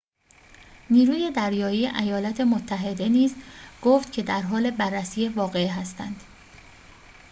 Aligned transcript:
نیروی 0.89 1.31
دریایی 1.31 1.87
ایالات 1.87 2.41
متحده 2.41 3.09
نیز 3.09 3.35
گفت 3.81 4.11
که 4.11 4.21
درحال 4.23 4.71
بررسی 4.71 5.27
واقعه 5.27 5.73
هستند 5.73 6.21